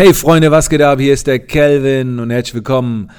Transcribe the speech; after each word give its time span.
Hey 0.00 0.14
Freunde, 0.14 0.50
was 0.50 0.70
geht 0.70 0.80
ab? 0.80 0.98
Hier 0.98 1.12
ist 1.12 1.26
der 1.26 1.40
Kelvin 1.40 2.20
und 2.20 2.30
herzlich 2.30 2.54
willkommen 2.54 3.10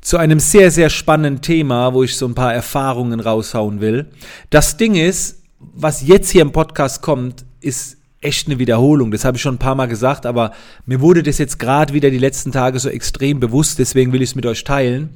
zu 0.00 0.16
einem 0.16 0.40
sehr, 0.40 0.72
sehr 0.72 0.90
spannenden 0.90 1.42
Thema, 1.42 1.94
wo 1.94 2.02
ich 2.02 2.16
so 2.16 2.26
ein 2.26 2.34
paar 2.34 2.52
Erfahrungen 2.52 3.20
raushauen 3.20 3.80
will. 3.80 4.06
Das 4.50 4.76
Ding 4.76 4.96
ist, 4.96 5.44
was 5.60 6.04
jetzt 6.04 6.30
hier 6.30 6.42
im 6.42 6.50
Podcast 6.50 7.02
kommt, 7.02 7.44
ist 7.60 7.98
echt 8.20 8.48
eine 8.48 8.58
Wiederholung. 8.58 9.12
Das 9.12 9.24
habe 9.24 9.36
ich 9.36 9.42
schon 9.44 9.54
ein 9.54 9.58
paar 9.58 9.76
Mal 9.76 9.86
gesagt, 9.86 10.26
aber 10.26 10.50
mir 10.86 11.00
wurde 11.00 11.22
das 11.22 11.38
jetzt 11.38 11.60
gerade 11.60 11.94
wieder 11.94 12.10
die 12.10 12.18
letzten 12.18 12.50
Tage 12.50 12.80
so 12.80 12.88
extrem 12.88 13.38
bewusst, 13.38 13.78
deswegen 13.78 14.12
will 14.12 14.20
ich 14.20 14.30
es 14.30 14.34
mit 14.34 14.44
euch 14.44 14.64
teilen. 14.64 15.10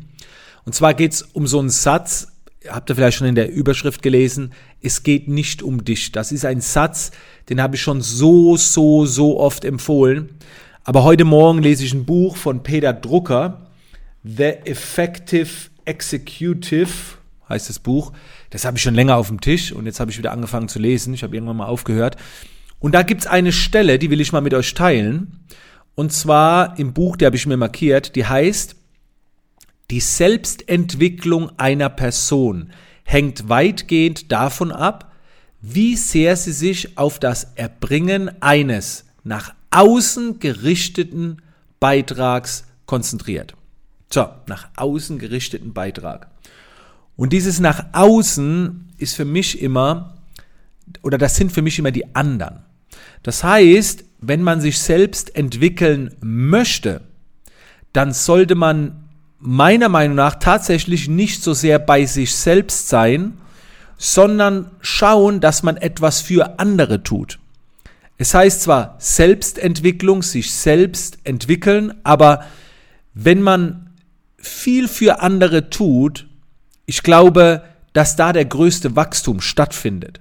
Und 0.67 0.77
zwar 0.77 0.95
geht 0.95 1.15
es 1.15 1.23
um 1.23 1.49
so 1.49 1.59
einen 1.59 1.71
Satz, 1.71 2.29
habt 2.69 2.91
ihr 2.91 2.95
vielleicht 2.95 3.19
schon 3.19 3.27
in 3.27 3.35
der 3.35 3.51
Überschrift 3.51 4.03
gelesen, 4.03 4.53
es 4.81 5.03
geht 5.03 5.27
nicht 5.27 5.65
um 5.65 5.83
dich. 5.83 6.13
Das 6.13 6.31
ist 6.31 6.45
ein 6.45 6.61
Satz, 6.61 7.11
den 7.49 7.61
habe 7.61 7.75
ich 7.75 7.83
schon 7.83 8.03
so, 8.03 8.57
so, 8.57 9.05
so 9.05 9.41
oft 9.41 9.65
empfohlen. 9.65 10.39
Aber 10.89 11.05
heute 11.05 11.27
Morgen 11.27 11.63
lese 11.63 11.85
ich 11.85 11.93
ein 11.93 12.07
Buch 12.07 12.39
von 12.39 12.63
Peter 12.63 12.95
Drucker, 12.95 13.67
The 14.25 14.55
Effective 14.65 15.69
Executive 15.85 16.89
heißt 17.47 17.69
das 17.69 17.79
Buch. 17.79 18.15
Das 18.49 18.65
habe 18.65 18.79
ich 18.79 18.85
schon 18.85 18.95
länger 18.95 19.17
auf 19.19 19.29
dem 19.29 19.39
Tisch 19.39 19.71
und 19.71 19.85
jetzt 19.85 20.01
habe 20.01 20.11
ich 20.11 20.17
wieder 20.17 20.33
angefangen 20.33 20.67
zu 20.67 20.79
lesen. 20.79 21.13
Ich 21.13 21.23
habe 21.23 21.37
irgendwann 21.37 21.59
mal 21.59 21.67
aufgehört. 21.67 22.17
Und 22.79 22.95
da 22.95 23.03
gibt 23.03 23.21
es 23.21 23.27
eine 23.27 23.53
Stelle, 23.53 23.99
die 23.99 24.09
will 24.09 24.23
ich 24.23 24.33
mal 24.33 24.41
mit 24.41 24.55
euch 24.55 24.73
teilen. 24.73 25.45
Und 25.95 26.11
zwar 26.15 26.79
im 26.79 26.95
Buch, 26.95 27.19
die 27.19 27.27
habe 27.27 27.37
ich 27.37 27.45
mir 27.45 27.59
markiert, 27.59 28.17
die 28.17 28.25
heißt 28.25 28.75
die 29.91 30.01
Selbstentwicklung 30.01 31.51
einer 31.59 31.91
Person 31.91 32.71
hängt 33.05 33.51
weitgehend 33.51 34.33
davon 34.33 34.73
ab, 34.73 35.13
wie 35.61 35.97
sehr 35.97 36.35
sie 36.35 36.53
sich 36.53 36.97
auf 36.97 37.19
das 37.19 37.53
Erbringen 37.57 38.31
eines 38.41 39.05
nach 39.23 39.53
außen 39.71 40.39
gerichteten 40.41 41.43
Beitrags 41.81 42.65
konzentriert. 42.87 43.55
So, 44.11 44.29
nach 44.47 44.69
außen 44.77 45.19
gerichteten 45.19 45.73
Beitrag. 45.73 46.29
Und 47.17 47.33
dieses 47.33 47.61
nach 47.61 47.87
außen 47.93 48.93
ist 48.99 49.17
für 49.17 49.25
mich 49.25 49.61
immer, 49.61 50.15
oder 51.03 51.19
das 51.19 51.37
sind 51.37 51.53
für 51.53 51.63
mich 51.63 51.79
immer 51.79 51.91
die 51.91 52.15
anderen. 52.15 52.61
Das 53.23 53.45
heißt, 53.45 54.05
wenn 54.21 54.43
man 54.43 54.61
sich 54.61 54.79
selbst 54.79 55.35
entwickeln 55.37 56.15
möchte, 56.21 57.03
dann 57.93 58.13
sollte 58.13 58.55
man 58.55 59.09
meiner 59.39 59.89
Meinung 59.89 60.17
nach 60.17 60.37
tatsächlich 60.37 61.09
nicht 61.09 61.43
so 61.43 61.53
sehr 61.53 61.79
bei 61.79 62.07
sich 62.07 62.35
selbst 62.35 62.89
sein, 62.89 63.39
sondern 63.97 64.71
schauen, 64.81 65.41
dass 65.41 65.63
man 65.63 65.77
etwas 65.77 66.21
für 66.21 66.59
andere 66.59 67.03
tut. 67.03 67.39
Es 68.19 68.35
heißt 68.35 68.63
zwar 68.63 68.97
Selbstentwicklung, 68.99 70.23
sich 70.23 70.53
selbst 70.53 71.19
entwickeln, 71.23 71.95
aber 72.03 72.45
wenn 73.15 73.41
man 73.41 73.91
viel 74.37 74.89
für 74.89 75.21
andere 75.21 75.71
tut, 75.71 76.27
ich 76.85 77.03
glaube, 77.03 77.63
dass 77.93 78.17
da 78.17 78.33
der 78.33 78.45
größte 78.45 78.97
Wachstum 78.97 79.41
stattfindet. 79.41 80.21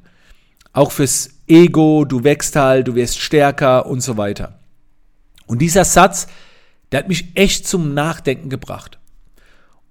Auch 0.73 0.91
fürs 0.91 1.31
Ego, 1.47 2.05
du 2.05 2.23
wächst 2.23 2.55
halt, 2.55 2.87
du 2.87 2.95
wirst 2.95 3.19
stärker 3.19 3.87
und 3.87 4.01
so 4.01 4.15
weiter. 4.15 4.59
Und 5.47 5.59
dieser 5.59 5.85
Satz, 5.85 6.27
der 6.91 6.99
hat 6.99 7.07
mich 7.07 7.35
echt 7.35 7.67
zum 7.67 7.95
Nachdenken 7.95 8.49
gebracht. 8.49 8.99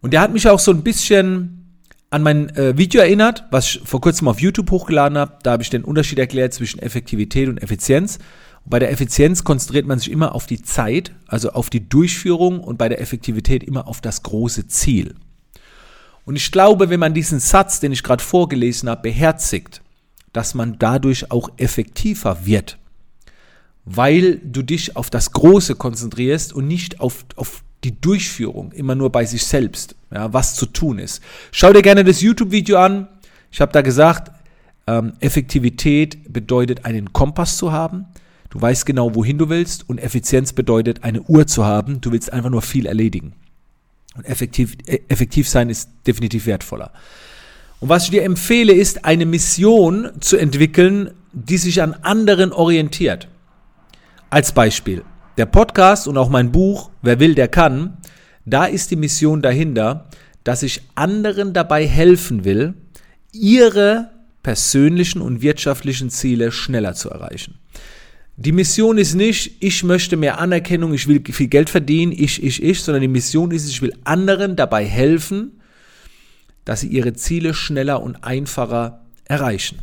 Und 0.01 0.13
der 0.13 0.21
hat 0.21 0.33
mich 0.33 0.49
auch 0.49 0.61
so 0.61 0.71
ein 0.71 0.85
bisschen 0.85 1.66
an 2.17 2.23
mein 2.23 2.49
äh, 2.57 2.79
Video 2.79 3.03
erinnert, 3.03 3.45
was 3.51 3.67
ich 3.67 3.83
vor 3.85 4.01
kurzem 4.01 4.27
auf 4.27 4.41
YouTube 4.41 4.71
hochgeladen 4.71 5.19
habe. 5.19 5.35
Da 5.43 5.53
habe 5.53 5.63
ich 5.63 5.69
den 5.69 5.85
Unterschied 5.85 6.19
erklärt 6.19 6.55
zwischen 6.55 6.81
Effektivität 6.81 7.47
und 7.47 7.63
Effizienz. 7.63 8.19
Und 8.65 8.71
bei 8.71 8.79
der 8.79 8.91
Effizienz 8.91 9.45
konzentriert 9.45 9.87
man 9.87 9.99
sich 9.99 10.11
immer 10.11 10.35
auf 10.35 10.47
die 10.47 10.63
Zeit, 10.63 11.13
also 11.27 11.51
auf 11.51 11.69
die 11.69 11.87
Durchführung 11.87 12.61
und 12.61 12.79
bei 12.79 12.89
der 12.89 13.03
Effektivität 13.03 13.63
immer 13.63 13.87
auf 13.87 14.01
das 14.01 14.23
große 14.23 14.67
Ziel. 14.67 15.15
Und 16.25 16.37
ich 16.37 16.51
glaube, 16.51 16.89
wenn 16.89 16.99
man 16.99 17.13
diesen 17.13 17.39
Satz, 17.39 17.81
den 17.81 17.93
ich 17.93 18.03
gerade 18.03 18.25
vorgelesen 18.25 18.89
habe, 18.89 19.03
beherzigt, 19.03 19.83
dass 20.33 20.55
man 20.55 20.79
dadurch 20.79 21.31
auch 21.31 21.51
effektiver 21.59 22.47
wird, 22.47 22.79
weil 23.85 24.39
du 24.39 24.63
dich 24.63 24.97
auf 24.97 25.11
das 25.11 25.33
Große 25.33 25.75
konzentrierst 25.75 26.55
und 26.55 26.67
nicht 26.67 26.99
auf, 26.99 27.27
auf 27.37 27.63
die 27.87 28.01
Durchführung 28.01 28.73
immer 28.73 28.97
nur 28.97 29.11
bei 29.11 29.25
sich 29.25 29.47
selbst, 29.47 29.95
ja, 30.13 30.33
was 30.33 30.57
zu 30.57 30.67
tun 30.67 30.99
ist. 30.99 31.23
Schau 31.53 31.73
dir 31.73 31.83
gerne 31.83 32.03
das 32.03 32.21
YouTube-Video 32.21 32.79
an. 32.79 33.07
Ich 33.53 33.61
habe 33.61 33.71
da 33.71 33.81
gesagt, 33.81 34.33
ähm, 34.89 35.13
Effektivität 35.21 36.33
bedeutet, 36.33 36.85
einen 36.85 37.13
Kompass 37.13 37.57
zu 37.57 37.71
haben. 37.71 38.07
Du 38.51 38.61
weißt 38.61 38.87
genau, 38.87 39.15
wohin 39.15 39.39
du 39.39 39.49
willst. 39.49 39.89
Und 39.89 39.99
Effizienz 39.99 40.53
bedeutet, 40.53 41.05
eine 41.05 41.23
Uhr 41.23 41.47
zu 41.47 41.65
haben. 41.65 42.01
Du 42.01 42.11
willst 42.11 42.33
einfach 42.33 42.51
nur 42.51 42.63
viel 42.63 42.87
erledigen. 42.87 43.35
Und 44.17 44.27
effektiv, 44.27 44.77
äh, 44.87 44.99
effektiv 45.07 45.49
sein 45.49 45.71
ist 45.71 45.89
definitiv 46.09 46.47
wertvoller. 46.47 46.93
Und 47.79 47.89
was 47.89 48.05
ich 48.05 48.11
dir 48.11 48.25
empfehle, 48.25 48.73
ist, 48.73 49.05
eine 49.05 49.27
Mission 49.27 50.11
zu 50.19 50.39
entwickeln, 50.39 51.13
die 51.33 51.59
sich 51.59 51.83
an 51.83 51.95
anderen 52.03 52.53
orientiert. 52.53 53.29
Als 54.29 54.51
Beispiel, 54.51 55.05
der 55.37 55.47
Podcast 55.47 56.09
und 56.09 56.17
auch 56.17 56.29
mein 56.29 56.53
Buch, 56.53 56.91
Wer 57.03 57.21
will, 57.21 57.35
der 57.35 57.49
kann, 57.49 57.99
da 58.45 58.65
ist 58.65 58.91
die 58.91 58.97
Mission 58.97 59.43
dahinter, 59.43 60.09
dass 60.45 60.63
ich 60.63 60.83
anderen 60.95 61.53
dabei 61.53 61.87
helfen 61.87 62.45
will, 62.45 62.75
ihre 63.33 64.11
persönlichen 64.43 65.21
und 65.21 65.43
wirtschaftlichen 65.43 66.11
Ziele 66.11 66.53
schneller 66.53 66.95
zu 66.95 67.11
erreichen. 67.11 67.59
Die 68.37 68.53
Mission 68.53 68.99
ist 68.99 69.15
nicht, 69.15 69.57
ich 69.61 69.83
möchte 69.83 70.17
mehr 70.17 70.39
Anerkennung, 70.39 70.93
ich 70.95 71.09
will 71.09 71.23
viel 71.25 71.49
Geld 71.49 71.71
verdienen, 71.71 72.13
ich, 72.13 72.43
ich, 72.43 72.63
ich, 72.63 72.83
sondern 72.83 73.03
die 73.03 73.09
Mission 73.09 73.51
ist, 73.51 73.69
ich 73.69 73.83
will 73.83 73.95
anderen 74.05 74.57
dabei 74.57 74.85
helfen, 74.85 75.61
dass 76.65 76.81
sie 76.81 76.89
ihre 76.89 77.15
Ziele 77.15 77.55
schneller 77.55 78.03
und 78.03 78.25
einfacher 78.25 79.07
erreichen. 79.25 79.79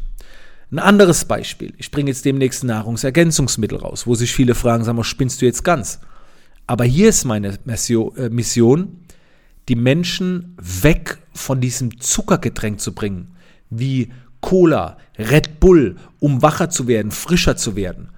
Ein 0.73 0.79
anderes 0.79 1.25
Beispiel. 1.25 1.71
Ich 1.77 1.91
bringe 1.91 2.09
jetzt 2.09 2.25
demnächst 2.25 2.63
Nahrungsergänzungsmittel 2.63 3.77
raus, 3.77 4.07
wo 4.07 4.15
sich 4.15 4.33
viele 4.33 4.55
fragen, 4.55 4.83
sag 4.83 4.95
mal, 4.95 5.03
spinnst 5.03 5.39
du 5.39 5.45
jetzt 5.45 5.63
ganz? 5.63 5.99
Aber 6.65 6.83
hier 6.83 7.09
ist 7.09 7.25
meine 7.25 7.59
äh, 7.67 8.29
Mission, 8.29 8.99
die 9.69 9.75
Menschen 9.75 10.57
weg 10.57 11.19
von 11.31 11.61
diesem 11.61 11.99
Zuckergetränk 11.99 12.81
zu 12.81 12.95
bringen, 12.95 13.35
wie 13.69 14.11
Cola, 14.41 14.97
Red 15.19 15.59
Bull, 15.59 15.95
um 16.19 16.41
wacher 16.41 16.71
zu 16.71 16.87
werden, 16.87 17.11
frischer 17.11 17.55
zu 17.55 17.75
werden. 17.75 18.09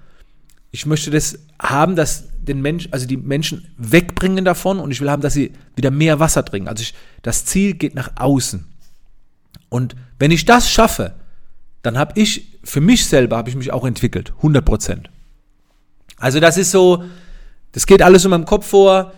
Ich 0.70 0.86
möchte 0.86 1.10
das 1.10 1.38
haben, 1.60 1.94
dass 1.94 2.24
den 2.38 2.62
Mensch, 2.62 2.88
also 2.90 3.06
die 3.06 3.18
Menschen 3.18 3.68
wegbringen 3.76 4.46
davon 4.46 4.80
und 4.80 4.90
ich 4.92 5.02
will 5.02 5.10
haben, 5.10 5.20
dass 5.20 5.34
sie 5.34 5.52
wieder 5.74 5.90
mehr 5.90 6.20
Wasser 6.20 6.42
trinken. 6.42 6.70
Also 6.70 6.80
ich, 6.80 6.94
das 7.20 7.44
Ziel 7.44 7.74
geht 7.74 7.94
nach 7.94 8.12
außen. 8.16 8.64
Und 9.68 9.94
wenn 10.18 10.30
ich 10.30 10.46
das 10.46 10.70
schaffe, 10.70 11.16
dann 11.86 11.96
habe 11.96 12.20
ich, 12.20 12.58
für 12.64 12.80
mich 12.80 13.06
selber 13.06 13.36
habe 13.36 13.48
ich 13.48 13.56
mich 13.56 13.72
auch 13.72 13.84
entwickelt, 13.84 14.32
100 14.38 14.64
Prozent. 14.64 15.10
Also 16.18 16.40
das 16.40 16.58
ist 16.58 16.72
so, 16.72 17.04
das 17.72 17.86
geht 17.86 18.02
alles 18.02 18.24
in 18.24 18.30
meinem 18.30 18.44
Kopf 18.44 18.66
vor. 18.66 19.12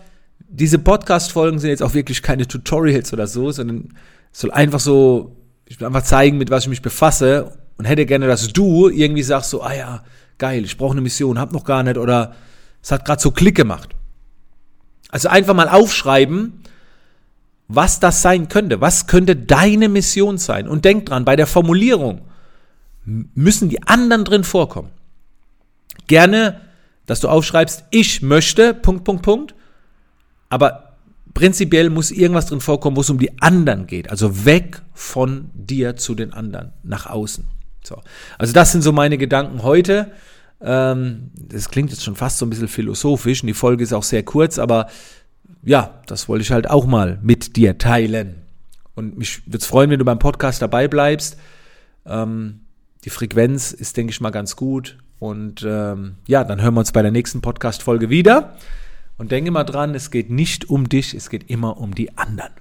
Diese 0.47 0.77
Podcast-Folgen 0.77 1.59
sind 1.59 1.71
jetzt 1.71 1.81
auch 1.81 1.95
wirklich 1.95 2.21
keine 2.21 2.47
Tutorials 2.47 3.11
oder 3.11 3.25
so, 3.25 3.51
sondern 3.51 3.95
soll 4.31 4.51
einfach 4.51 4.79
so, 4.79 5.35
ich 5.65 5.79
will 5.79 5.87
einfach 5.87 6.03
zeigen, 6.03 6.37
mit 6.37 6.51
was 6.51 6.63
ich 6.63 6.69
mich 6.69 6.81
befasse 6.81 7.57
und 7.77 7.85
hätte 7.85 8.05
gerne, 8.05 8.27
dass 8.27 8.47
du 8.49 8.87
irgendwie 8.87 9.23
sagst 9.23 9.49
so, 9.49 9.63
ah 9.63 9.73
ja, 9.73 10.03
geil, 10.37 10.63
ich 10.63 10.77
brauche 10.77 10.91
eine 10.91 11.01
Mission, 11.01 11.39
hab 11.39 11.51
noch 11.51 11.63
gar 11.63 11.81
nicht 11.81 11.97
oder 11.97 12.35
es 12.83 12.91
hat 12.91 13.03
gerade 13.03 13.21
so 13.21 13.31
Klick 13.31 13.55
gemacht. 13.55 13.95
Also 15.09 15.27
einfach 15.29 15.55
mal 15.55 15.69
aufschreiben, 15.69 16.61
was 17.67 17.99
das 17.99 18.21
sein 18.21 18.47
könnte. 18.47 18.79
Was 18.79 19.07
könnte 19.07 19.35
deine 19.35 19.89
Mission 19.89 20.37
sein? 20.37 20.67
Und 20.67 20.85
denk 20.85 21.07
dran, 21.07 21.25
bei 21.25 21.35
der 21.35 21.47
Formulierung, 21.47 22.21
müssen 23.33 23.69
die 23.69 23.83
anderen 23.83 24.25
drin 24.25 24.43
vorkommen. 24.43 24.89
Gerne, 26.07 26.61
dass 27.05 27.19
du 27.19 27.27
aufschreibst, 27.27 27.85
ich 27.91 28.21
möchte, 28.21 28.73
Punkt, 28.73 29.03
Punkt, 29.03 29.23
Punkt. 29.23 29.55
Aber 30.49 30.97
prinzipiell 31.33 31.89
muss 31.89 32.11
irgendwas 32.11 32.47
drin 32.47 32.61
vorkommen, 32.61 32.97
wo 32.97 33.01
es 33.01 33.09
um 33.09 33.19
die 33.19 33.41
anderen 33.41 33.87
geht. 33.87 34.09
Also 34.09 34.45
weg 34.45 34.81
von 34.93 35.49
dir 35.53 35.95
zu 35.95 36.15
den 36.15 36.33
anderen, 36.33 36.73
nach 36.83 37.07
außen. 37.07 37.45
So. 37.83 38.01
Also 38.37 38.53
das 38.53 38.71
sind 38.71 38.81
so 38.81 38.91
meine 38.91 39.17
Gedanken 39.17 39.63
heute. 39.63 40.11
Ähm, 40.61 41.31
das 41.33 41.69
klingt 41.69 41.91
jetzt 41.91 42.03
schon 42.03 42.15
fast 42.15 42.37
so 42.37 42.45
ein 42.45 42.49
bisschen 42.49 42.67
philosophisch 42.67 43.41
und 43.41 43.47
die 43.47 43.53
Folge 43.53 43.83
ist 43.83 43.93
auch 43.93 44.03
sehr 44.03 44.23
kurz, 44.23 44.59
aber 44.59 44.87
ja, 45.63 46.01
das 46.05 46.27
wollte 46.27 46.41
ich 46.41 46.51
halt 46.51 46.69
auch 46.69 46.85
mal 46.85 47.19
mit 47.21 47.55
dir 47.55 47.77
teilen. 47.77 48.35
Und 48.95 49.17
mich 49.17 49.45
würde 49.45 49.59
es 49.59 49.65
freuen, 49.65 49.89
wenn 49.89 49.99
du 49.99 50.05
beim 50.05 50.19
Podcast 50.19 50.61
dabei 50.61 50.87
bleibst. 50.87 51.37
Ähm, 52.05 52.61
die 53.05 53.09
Frequenz 53.09 53.71
ist, 53.71 53.97
denke 53.97 54.11
ich 54.11 54.21
mal, 54.21 54.31
ganz 54.31 54.55
gut. 54.55 54.97
Und 55.19 55.65
ähm, 55.67 56.15
ja, 56.27 56.43
dann 56.43 56.61
hören 56.61 56.73
wir 56.73 56.79
uns 56.79 56.91
bei 56.91 57.01
der 57.01 57.11
nächsten 57.11 57.41
Podcast-Folge 57.41 58.09
wieder. 58.09 58.55
Und 59.17 59.31
denke 59.31 59.51
mal 59.51 59.65
dran, 59.65 59.95
es 59.95 60.11
geht 60.11 60.29
nicht 60.29 60.69
um 60.69 60.87
dich, 60.87 61.13
es 61.13 61.29
geht 61.29 61.49
immer 61.49 61.77
um 61.77 61.93
die 61.93 62.17
anderen. 62.17 62.53